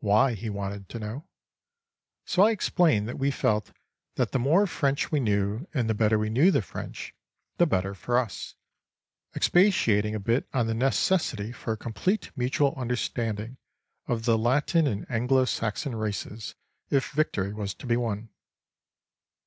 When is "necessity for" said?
10.74-11.72